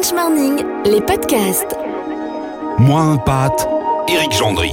French 0.00 0.12
Morning, 0.14 0.64
les 0.84 1.00
podcasts. 1.00 1.76
Moins 2.78 3.14
un 3.14 3.16
pâte, 3.16 3.68
Éric 4.08 4.30
Gendry. 4.30 4.70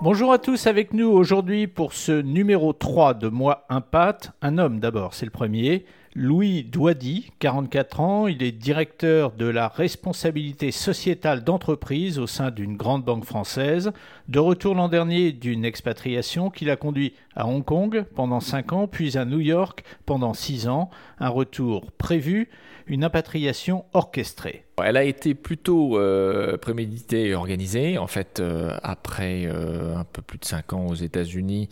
Bonjour 0.00 0.32
à 0.32 0.38
tous 0.38 0.66
avec 0.66 0.94
nous 0.94 1.08
aujourd'hui 1.08 1.66
pour 1.66 1.92
ce 1.92 2.22
numéro 2.22 2.72
3 2.72 3.12
de 3.12 3.28
Moi 3.28 3.66
un 3.68 3.82
pâte. 3.82 4.32
Un 4.40 4.56
homme 4.56 4.80
d'abord, 4.80 5.12
c'est 5.12 5.26
le 5.26 5.30
premier. 5.30 5.84
Louis 6.18 6.64
Douady, 6.64 7.30
44 7.40 8.00
ans, 8.00 8.26
il 8.26 8.42
est 8.42 8.50
directeur 8.50 9.32
de 9.32 9.44
la 9.44 9.68
responsabilité 9.68 10.70
sociétale 10.70 11.44
d'entreprise 11.44 12.18
au 12.18 12.26
sein 12.26 12.50
d'une 12.50 12.78
grande 12.78 13.04
banque 13.04 13.26
française, 13.26 13.92
de 14.28 14.38
retour 14.38 14.74
l'an 14.74 14.88
dernier 14.88 15.32
d'une 15.32 15.66
expatriation 15.66 16.48
qui 16.48 16.64
l'a 16.64 16.76
conduit 16.76 17.12
à 17.34 17.46
Hong 17.46 17.62
Kong 17.62 18.06
pendant 18.14 18.40
5 18.40 18.72
ans, 18.72 18.88
puis 18.88 19.18
à 19.18 19.26
New 19.26 19.40
York 19.40 19.84
pendant 20.06 20.32
6 20.32 20.68
ans, 20.68 20.88
un 21.18 21.28
retour 21.28 21.92
prévu, 21.92 22.48
une 22.86 23.04
impatriation 23.04 23.84
orchestrée. 23.92 24.64
Elle 24.82 24.96
a 24.96 25.04
été 25.04 25.34
plutôt 25.34 25.98
euh, 25.98 26.58
préméditée 26.58 27.28
et 27.28 27.34
organisée. 27.34 27.98
En 27.98 28.06
fait, 28.06 28.40
euh, 28.40 28.76
après 28.82 29.46
euh, 29.46 29.96
un 29.96 30.04
peu 30.04 30.22
plus 30.22 30.38
de 30.38 30.44
5 30.44 30.72
ans 30.74 30.86
aux 30.86 30.94
États-Unis, 30.94 31.68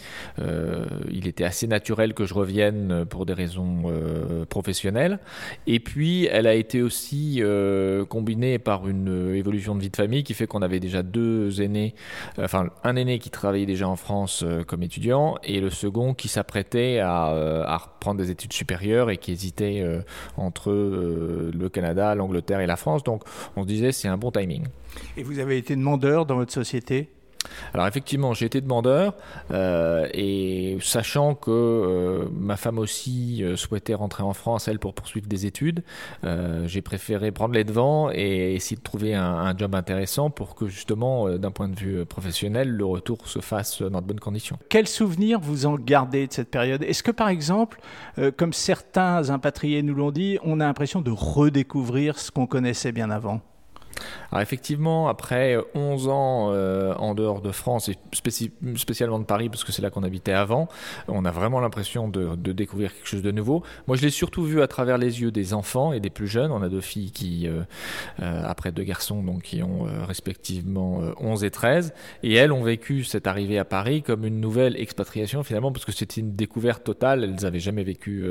il 1.11 1.27
était 1.27 1.45
assez 1.45 1.67
naturel 1.67 2.15
que 2.15 2.25
je 2.25 2.35
revienne 2.35 3.05
pour 3.05 3.27
des 3.27 3.33
raisons 3.33 3.85
professionnelles. 4.49 5.19
Et 5.67 5.81
puis, 5.81 6.27
elle 6.27 6.47
a 6.47 6.55
été 6.55 6.83
aussi 6.83 7.43
combinée 8.09 8.59
par 8.59 8.89
une 8.89 9.35
évolution 9.35 9.75
de 9.75 9.81
vie 9.81 9.91
de 9.91 9.97
famille 9.97 10.25
qui 10.25 10.35
fait 10.35 10.47
qu'on 10.47 10.63
avait 10.63 10.81
déjà 10.81 11.03
deux 11.03 11.61
aînés, 11.63 11.95
enfin 12.39 12.69
un 12.83 12.97
aîné 12.97 13.19
qui 13.19 13.31
travaillait 13.31 13.67
déjà 13.67 13.89
en 13.89 13.97
France 13.97 14.45
comme 14.67 14.83
étudiant 14.83 15.37
et 15.45 15.61
le 15.61 15.71
second 15.71 16.15
qui 16.15 16.29
s'apprêtait 16.29 16.99
à, 16.99 17.27
à, 17.27 17.77
reprendre 17.77 18.21
des 18.21 18.31
études 18.31 18.53
supérieures 18.53 19.11
et 19.11 19.17
qui 19.17 19.33
hésitait 19.33 19.85
entre 20.37 20.73
le 20.73 21.69
Canada, 21.69 22.15
l'Angleterre 22.15 22.61
et 22.61 22.67
la 22.67 22.77
France. 22.77 23.05
Donc 23.05 23.23
on 23.57 23.63
se 23.63 23.67
disait 23.67 23.93
c'est 23.93 24.09
un 24.09 24.17
bon 24.17 24.31
timing. 24.31 24.67
Et 25.17 25.23
vous 25.23 25.39
avez 25.39 25.59
été 25.59 25.77
demandeur 25.77 26.27
dans 26.27 26.37
votre 26.37 26.53
société? 26.53 27.09
Alors 27.73 27.87
effectivement, 27.87 28.35
j'ai 28.35 28.47
été 28.47 28.61
demandeur 28.61 29.15
euh, 29.51 30.09
et 30.13 30.79
sachant 30.81 31.35
que 31.35 31.51
euh, 31.51 32.29
ma 32.33 32.57
femme 32.57 32.79
aussi 32.79 33.43
euh, 33.43 33.57
souhaitait 33.57 33.95
rentrer 33.95 34.23
en 34.23 34.33
France, 34.33 34.69
elle, 34.69 34.79
pour 34.79 34.95
poursuivre 34.95 35.27
des 35.27 35.47
études, 35.47 35.83
j'ai 36.67 36.83
préféré 36.83 37.31
prendre 37.31 37.55
les 37.55 37.65
devants 37.65 38.11
et 38.13 38.55
essayer 38.55 38.77
de 38.77 38.83
trouver 38.83 39.15
un, 39.15 39.57
job 39.57 39.75
intéressant 39.75 40.31
pour 40.31 40.55
que 40.55 40.67
justement, 40.67 41.29
d'un 41.39 41.51
point 41.51 41.69
de 41.69 41.79
vue 41.79 42.05
professionnel, 42.07 42.69
le 42.69 42.85
retour 42.85 43.29
se 43.29 43.41
fasse 43.41 43.83
dans 43.83 44.01
de 44.01 44.07
bonnes 44.07 44.21
conditions. 44.21 44.59
Quels 44.69 44.89
souvenirs 44.89 45.39
vous 45.41 45.67
en 45.67 45.77
gardez 45.77 46.27
de 46.27 46.33
cette 46.33 46.51
période? 46.51 46.83
Est-ce 46.83 47.03
que 47.03 47.11
par 47.11 47.29
exemple, 47.29 47.81
comme 48.37 48.53
certains 48.53 49.31
impatriés 49.31 49.83
nous 49.83 49.95
l'ont 49.95 50.11
dit, 50.11 50.39
on 50.43 50.61
a 50.61 50.65
l'impression 50.65 51.03
de 51.03 51.11
redécouvrir 51.11 52.19
ce 52.19 52.31
qu'on 52.31 52.47
connaissait 52.47 52.93
bien 52.93 53.11
avant? 53.11 53.41
Alors 54.35 54.43
effectivement, 54.43 55.09
après 55.09 55.57
11 55.75 56.09
ans 56.09 56.49
euh, 56.51 56.93
en 56.95 57.15
dehors 57.15 57.41
de 57.41 57.53
France 57.53 57.89
et 57.89 57.97
spécialement 58.13 59.19
de 59.19 59.25
Paris, 59.25 59.49
parce 59.49 59.63
que 59.63 59.71
c'est 59.71 59.83
là 59.83 59.91
qu'on 59.91 60.03
habitait 60.03 60.33
avant, 60.33 60.69
on 61.07 61.25
a 61.25 61.31
vraiment 61.31 61.61
l'impression 61.61 62.09
de, 62.09 62.35
découvrir 62.53 62.93
quelque 62.93 63.07
chose 63.07 63.23
de 63.23 63.31
nouveau. 63.31 63.63
Moi, 63.87 63.97
je 63.97 64.03
l'ai 64.03 64.11
surtout 64.11 64.43
vu 64.43 64.61
à 64.63 64.67
travers 64.67 64.99
les 64.99 65.21
yeux 65.21 65.31
des 65.31 65.55
enfants 65.55 65.93
et 65.93 66.01
des 66.01 66.11
plus 66.11 66.27
jeunes. 66.27 66.51
On 66.51 66.63
a 66.63 66.69
deux 66.69 66.81
filles 66.81 67.13
qui, 67.13 67.47
euh, 67.47 67.63
euh, 68.21 68.43
après 68.45 68.73
deux 68.73 68.83
garçons, 68.83 69.23
donc 69.23 69.43
qui 69.43 69.63
ont 69.63 69.87
respectivement 70.07 71.01
11 71.21 71.45
et 71.45 71.51
13, 71.51 71.93
et 72.23 72.35
elles 72.35 72.53
ont 72.53 72.63
vécu 72.63 73.05
cette 73.05 73.27
arrivée 73.27 73.59
à 73.59 73.65
Paris 73.65 74.03
comme 74.03 74.25
une 74.25 74.41
nouvelle 74.41 74.77
expatriation 74.77 75.43
finalement, 75.43 75.73
parce 75.73 75.85
que 75.85 75.93
c'était 75.93 76.21
une 76.21 76.35
découverte 76.35 76.83
totale. 76.83 77.25
Elles 77.25 77.37
n'avaient 77.37 77.61
jamais 77.61 77.85
vécu 77.85 78.25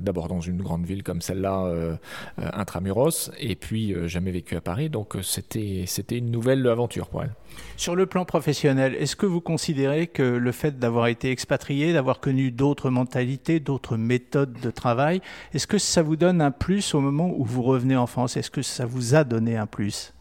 d'abord 0.00 0.28
dans 0.28 0.40
une 0.40 0.62
grande 0.62 0.84
ville 0.84 1.02
comme 1.02 1.20
celle-là, 1.20 1.96
intramuros, 2.38 3.30
et 3.38 3.56
puis 3.56 3.94
jamais 4.08 4.30
vécu 4.30 4.53
à 4.54 4.60
Paris, 4.60 4.88
donc 4.90 5.16
euh, 5.16 5.22
c'était, 5.22 5.84
c'était 5.86 6.18
une 6.18 6.30
nouvelle 6.30 6.66
aventure 6.66 7.08
pour 7.08 7.22
elle. 7.22 7.34
Sur 7.76 7.96
le 7.96 8.06
plan 8.06 8.24
professionnel, 8.24 8.94
est-ce 8.94 9.16
que 9.16 9.26
vous 9.26 9.40
considérez 9.40 10.06
que 10.06 10.22
le 10.22 10.52
fait 10.52 10.78
d'avoir 10.78 11.06
été 11.06 11.30
expatrié, 11.30 11.92
d'avoir 11.92 12.20
connu 12.20 12.50
d'autres 12.50 12.90
mentalités, 12.90 13.60
d'autres 13.60 13.96
méthodes 13.96 14.58
de 14.60 14.70
travail, 14.70 15.20
est-ce 15.52 15.66
que 15.66 15.78
ça 15.78 16.02
vous 16.02 16.16
donne 16.16 16.40
un 16.40 16.50
plus 16.50 16.94
au 16.94 17.00
moment 17.00 17.32
où 17.36 17.44
vous 17.44 17.62
revenez 17.62 17.96
en 17.96 18.06
France? 18.06 18.36
Est-ce 18.36 18.50
que 18.50 18.62
ça 18.62 18.86
vous 18.86 19.14
a 19.14 19.24
donné 19.24 19.56
un 19.56 19.66
plus? 19.66 20.12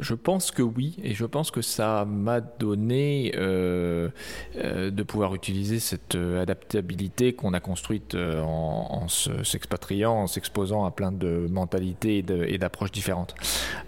Je 0.00 0.14
pense 0.14 0.50
que 0.50 0.62
oui, 0.62 0.96
et 1.02 1.14
je 1.14 1.24
pense 1.24 1.50
que 1.50 1.62
ça 1.62 2.04
m'a 2.04 2.40
donné 2.40 3.32
euh, 3.36 4.08
euh, 4.56 4.90
de 4.90 5.02
pouvoir 5.02 5.34
utiliser 5.34 5.78
cette 5.78 6.14
euh, 6.14 6.42
adaptabilité 6.42 7.34
qu'on 7.34 7.52
a 7.52 7.60
construite 7.60 8.14
en, 8.14 9.06
s'expatriant, 9.08 10.12
en 10.12 10.26
s'exposant 10.26 10.84
à 10.84 10.90
plein 10.90 11.12
de 11.12 11.46
mentalités 11.50 12.24
et 12.28 12.58
d'approches 12.58 12.92
différentes. 12.92 13.34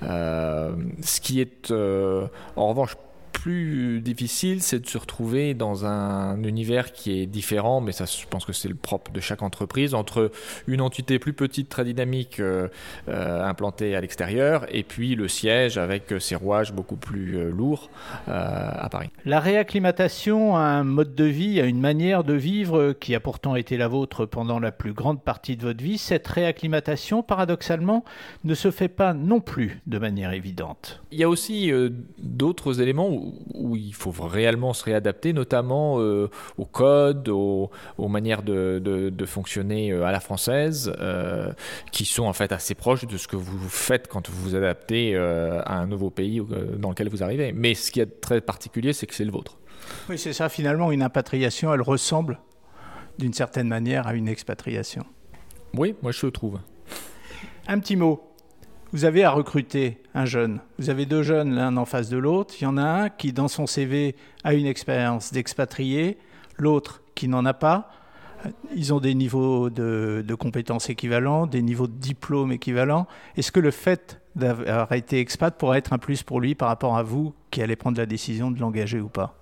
ce 0.03 1.21
qui 1.21 1.41
est 1.41 1.71
en 1.71 2.69
revanche 2.69 2.97
plus 3.43 4.01
difficile, 4.01 4.63
c'est 4.63 4.79
de 4.79 4.87
se 4.87 4.97
retrouver 4.97 5.55
dans 5.55 5.85
un 5.85 6.41
univers 6.45 6.93
qui 6.93 7.19
est 7.19 7.27
différent, 7.27 7.81
mais 7.81 7.91
ça, 7.91 8.05
je 8.05 8.25
pense 8.31 8.45
que 8.45 8.53
c'est 8.53 8.69
le 8.69 8.77
propre 8.77 9.11
de 9.11 9.19
chaque 9.19 9.43
entreprise, 9.43 9.95
entre 9.95 10.31
une 10.69 10.81
entité 10.81 11.19
plus 11.19 11.33
petite, 11.33 11.69
très 11.69 11.85
dynamique, 11.85 12.39
euh, 12.39 12.69
euh, 13.09 13.45
implantée 13.45 13.97
à 13.97 14.01
l'extérieur, 14.01 14.65
et 14.73 14.85
puis 14.85 15.17
le 15.17 15.27
siège 15.27 15.77
avec 15.77 16.15
ses 16.21 16.37
rouages 16.37 16.73
beaucoup 16.73 16.95
plus 16.95 17.37
euh, 17.37 17.51
lourds 17.51 17.91
à 18.29 18.89
Paris. 18.91 19.11
La 19.25 19.41
réacclimatation 19.41 20.57
à 20.57 20.61
un 20.61 20.85
mode 20.85 21.17
de 21.17 21.25
vie, 21.25 21.61
à 21.61 21.65
une 21.65 21.81
manière 21.81 22.23
de 22.23 22.35
vivre 22.35 22.93
qui 22.93 23.13
a 23.17 23.21
pourtant 23.21 23.57
été 23.57 23.77
la 23.77 23.89
vôtre 23.89 24.25
pendant 24.25 24.61
la 24.61 24.71
plus 24.71 24.93
grande 24.93 25.21
partie 25.21 25.57
de 25.57 25.63
votre 25.63 25.83
vie, 25.83 25.99
cette 25.99 26.29
réacclimatation, 26.29 27.25
paradoxalement, 27.25 28.05
ne 28.45 28.55
se 28.55 28.71
fait 28.71 28.89
pas 28.89 29.15
non 29.15 29.41
plus 29.41 29.81
de 29.89 29.99
manière 29.99 30.33
évidente. 30.33 31.03
Il 31.11 31.19
y 31.19 31.25
a 31.25 31.29
aussi 31.29 31.73
d'autres 32.19 32.81
éléments 32.81 33.32
où 33.55 33.77
il 33.77 33.95
faut 33.95 34.11
réellement 34.11 34.73
se 34.73 34.85
réadapter, 34.85 35.33
notamment 35.33 36.01
euh, 36.01 36.29
au 36.59 36.65
code, 36.65 37.29
aux, 37.29 37.71
manières 37.99 38.43
de, 38.43 39.13
fonctionner 39.27 39.93
euh, 39.93 40.05
à 40.05 40.13
la 40.13 40.21
française, 40.21 40.93
euh, 40.99 41.53
qui 41.91 42.05
sont 42.05 42.25
en 42.25 42.33
fait 42.33 42.53
assez 42.53 42.75
proches 42.75 43.07
de 43.07 43.17
ce 43.17 43.29
que 43.29 43.37
vous 43.37 43.69
faites 43.69 44.09
quand 44.09 44.29
vous 44.29 44.43
vous 44.43 44.55
adaptez 44.55 45.17
à 45.17 45.75
un 45.75 45.87
nouveau 45.87 46.11
pays 46.11 46.43
dans 46.79 46.91
lequel 46.91 47.09
vous 47.09 47.23
arrivez. 47.23 47.53
Mais 47.53 47.75
ce 47.75 47.91
qui 47.91 48.01
est 48.01 48.21
très 48.21 48.41
particulier, 48.41 48.93
c'est 48.93 49.07
que 49.07 49.15
c'est 49.15 49.25
le 49.25 49.33
vôtre. 49.33 49.59
Oui, 50.09 50.19
c'est 50.19 50.33
ça. 50.33 50.49
Finalement, 50.49 50.93
une 50.93 51.03
impatriation, 51.03 51.73
elle 51.73 51.83
ressemble 51.83 52.39
d'une 53.19 53.33
certaine 53.33 53.69
manière 53.69 54.07
à 54.07 54.15
une 54.15 54.29
expatriation. 54.29 55.05
Oui, 55.75 55.95
moi 56.03 56.13
je 56.13 56.27
le 56.27 56.33
trouve. 56.33 56.59
Un 57.67 57.79
petit 57.79 57.97
mot 57.97 58.32
vous 58.93 59.05
avez 59.07 59.25
à 59.25 59.31
recruter 59.31 59.99
un 60.15 60.27
jeune. 60.27 60.61
Vous 60.79 60.91
avez 60.91 61.07
deux 61.07 61.23
jeunes 61.23 61.55
l'un 61.55 61.77
en 61.77 61.87
face 61.87 62.11
de 62.11 62.19
l'autre. 62.19 62.55
Il 62.61 62.65
y 62.65 62.67
en 62.67 62.77
a 62.77 62.83
un 62.83 63.09
qui, 63.09 63.33
dans 63.33 63.49
son 63.49 63.67
CV, 63.67 64.15
a 64.45 64.55
une 64.55 64.67
expérience 64.67 65.33
d'expatrié, 65.33 66.19
l'autre 66.59 67.03
qui 67.15 67.27
n'en 67.27 67.45
a 67.47 67.55
pas. 67.55 67.91
Ils 68.75 68.93
ont 68.93 69.01
des 69.01 69.15
niveaux 69.15 69.71
de, 69.71 70.35
compétences 70.39 70.91
équivalents, 70.91 71.47
des 71.47 71.63
niveaux 71.63 71.87
de 71.87 71.93
diplôme 71.93 72.53
équivalents. 72.53 73.07
Est-ce 73.37 73.53
que 73.53 73.61
le 73.61 73.71
fait 73.71 74.21
d'avoir 74.37 74.93
été 74.93 75.21
expat 75.21 75.57
pourrait 75.57 75.79
être 75.79 75.93
un 75.93 75.99
plus 75.99 76.23
pour 76.23 76.41
lui 76.41 76.55
par 76.55 76.69
rapport 76.69 76.97
à 76.97 77.03
vous 77.03 77.35
qui 77.51 77.63
allez 77.63 77.77
prendre 77.77 77.99
la 77.99 78.07
décision 78.07 78.51
de 78.51 78.61
l'engager 78.61 79.01
ou 79.01 79.09
pas? 79.09 79.42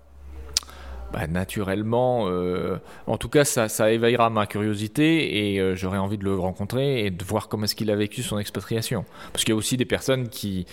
Bah, 1.12 1.26
naturellement, 1.26 2.28
euh, 2.28 2.76
en 3.09 3.19
tout 3.19 3.28
cas, 3.28 3.44
ça, 3.44 3.91
éveillera 3.91 4.31
ma 4.31 4.47
curiosité 4.47 5.54
et 5.54 5.60
euh, 5.60 5.75
j'aurai 5.75 5.98
envie 5.98 6.19
de 6.19 6.25
le 6.25 6.34
rencontrer 6.37 7.04
et 7.04 7.10
de 7.10 7.25
voir 7.25 7.48
comment 7.48 7.65
est-ce 7.65 7.75
qu'il 7.75 7.91
a 7.91 7.97
vécu 7.97 8.22
son 8.22 8.38
expatriation. 8.38 9.04
Parce 9.32 9.44
qu'il 9.44 9.53
y 9.53 9.56
a 9.56 9.56
aussi 9.56 9.76
des 9.76 9.84
personnes 9.84 10.28
qui 10.28 10.66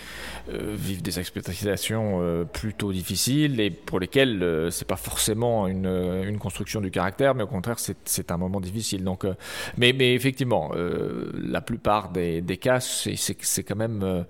euh, 0.52 0.74
vivent 0.76 1.02
des 1.02 1.18
expatriations 1.18 2.46
plutôt 2.52 2.92
difficiles 2.92 3.60
et 3.60 3.70
pour 3.70 3.98
lesquelles 3.98 4.68
c'est 4.70 4.86
pas 4.86 4.96
forcément 4.96 5.66
une, 5.66 6.38
construction 6.38 6.80
du 6.80 6.90
caractère, 6.90 7.34
mais 7.34 7.42
au 7.42 7.48
contraire, 7.48 7.78
c'est 7.78 8.30
un 8.30 8.36
moment 8.36 8.60
difficile. 8.60 9.02
Donc, 9.02 9.26
mais, 9.76 9.90
effectivement, 10.14 10.72
la 11.34 11.60
plupart 11.60 12.10
des, 12.10 12.40
des 12.40 12.56
cas, 12.56 12.80
c'est 12.80 13.62
quand 13.64 13.76
même 13.76 14.24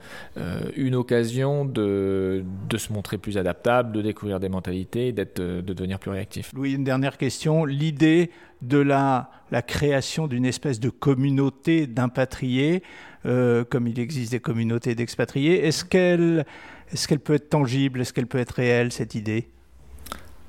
une 0.77 0.95
occasion 0.95 1.65
de, 1.65 2.45
de 2.69 2.77
se 2.77 2.93
montrer 2.93 3.19
plus 3.19 3.37
adaptable, 3.37 3.93
de 3.93 4.03
découvrir 4.03 4.41
des 4.41 4.49
mentalités, 4.49 5.13
d'être, 5.13 5.41
de 5.41 5.61
devenir 5.61 5.98
réactif. 6.07 6.53
Louis, 6.53 6.73
une 6.75 6.85
dernière 6.85 7.17
question. 7.17 7.65
L'idée 7.65 8.31
de 8.63 8.79
la, 8.79 9.31
la 9.51 9.63
création 9.63 10.27
d'une 10.27 10.45
espèce 10.45 10.81
de 10.81 10.91
communauté 10.91 11.87
d'impatriés, 11.87 12.83
euh, 13.27 13.65
comme 13.65 13.87
il 13.87 13.99
existe 13.99 14.33
des 14.33 14.41
communautés 14.41 14.95
d'expatriés, 14.95 15.67
est-ce 15.67 15.85
qu'elle 15.85 16.45
est 16.93 17.07
qu'elle 17.07 17.21
peut 17.21 17.35
être 17.35 17.51
tangible? 17.51 18.01
Est-ce 18.01 18.13
qu'elle 18.13 18.27
peut 18.27 18.39
être 18.39 18.53
réelle, 18.53 18.93
cette 18.93 19.15
idée? 19.15 19.49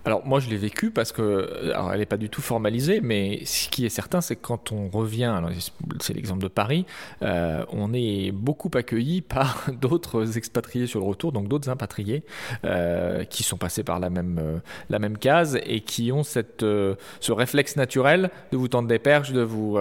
Alors 0.10 0.26
moi 0.26 0.40
je 0.40 0.50
l'ai 0.50 0.58
vécu 0.58 0.90
parce 0.90 1.12
que, 1.12 1.72
elle 1.92 2.00
n'est 2.00 2.08
pas 2.08 2.18
du 2.18 2.30
tout 2.30 2.42
formalisée, 2.42 3.00
mais 3.00 3.46
ce 3.46 3.70
qui 3.70 3.86
est 3.86 3.90
certain 3.90 4.22
c'est 4.22 4.36
que 4.36 4.42
quand 4.42 4.72
on 4.72 4.90
revient, 4.90 5.40
c'est 6.02 6.16
l'exemple 6.16 6.42
de 6.42 6.48
Paris, 6.48 6.88
euh, 7.22 7.64
on 7.72 7.94
est 7.94 8.32
beaucoup 8.32 8.72
accueilli 8.74 9.22
par 9.36 9.68
d'autres 9.80 10.36
expatriés 10.36 10.88
sur 10.88 11.02
le 11.02 11.06
retour, 11.06 11.32
donc 11.32 11.48
d'autres 11.48 11.70
impatriés 11.70 12.24
euh, 12.66 13.24
qui 13.24 13.44
sont 13.44 13.58
passés 13.58 13.84
par 13.84 14.00
la 14.00 14.10
même, 14.10 14.40
euh, 14.42 14.58
la 14.90 14.98
même 14.98 15.16
case 15.16 15.60
et 15.64 15.82
qui 15.82 16.12
ont 16.12 16.24
cette, 16.24 16.62
ce 16.62 17.32
réflexe 17.32 17.76
naturel 17.76 18.32
de 18.52 18.58
vous 18.58 18.68
tendre 18.68 18.88
des 18.88 18.98
perches, 18.98 19.32
de 19.32 19.44
vous 19.44 19.78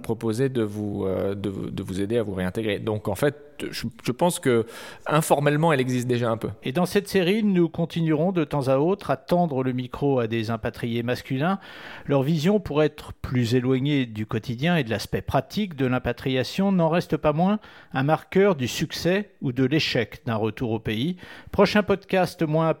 proposer 0.00 0.48
de 0.48 0.62
vous, 0.62 1.08
de, 1.08 1.34
de 1.34 1.82
vous 1.82 2.00
aider 2.00 2.18
à 2.18 2.22
vous 2.22 2.34
réintégrer. 2.34 2.78
Donc 2.78 3.08
en 3.08 3.16
fait, 3.16 3.52
je, 3.70 4.12
pense 4.12 4.38
que 4.38 4.66
informellement, 5.06 5.72
elle 5.72 5.80
existe 5.80 6.08
déjà 6.08 6.30
un 6.30 6.36
peu. 6.36 6.50
Et 6.62 6.72
dans 6.72 6.86
cette 6.86 7.08
série, 7.08 7.42
nous 7.42 7.68
continuerons 7.68 8.32
de 8.32 8.44
temps 8.44 8.68
à 8.68 8.78
autre 8.78 9.10
à 9.10 9.16
tendre 9.16 9.62
le 9.62 9.71
micro 9.72 10.20
à 10.20 10.26
des 10.26 10.50
impatriés 10.50 11.02
masculins. 11.02 11.58
Leur 12.06 12.22
vision, 12.22 12.60
pour 12.60 12.82
être 12.82 13.12
plus 13.12 13.54
éloignée 13.54 14.06
du 14.06 14.26
quotidien 14.26 14.76
et 14.76 14.84
de 14.84 14.90
l'aspect 14.90 15.22
pratique 15.22 15.74
de 15.76 15.86
l'impatriation, 15.86 16.72
n'en 16.72 16.88
reste 16.88 17.16
pas 17.16 17.32
moins 17.32 17.58
un 17.92 18.02
marqueur 18.02 18.54
du 18.54 18.68
succès 18.68 19.30
ou 19.40 19.52
de 19.52 19.64
l'échec 19.64 20.22
d'un 20.26 20.36
retour 20.36 20.70
au 20.72 20.78
pays. 20.78 21.16
Prochain 21.50 21.82
podcast 21.82 22.42
moins 22.42 22.68
à 22.68 22.74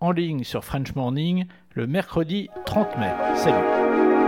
en 0.00 0.10
ligne 0.10 0.44
sur 0.44 0.64
French 0.64 0.94
Morning 0.94 1.46
le 1.74 1.86
mercredi 1.86 2.48
30 2.64 2.98
mai. 2.98 3.12
Salut 3.36 4.21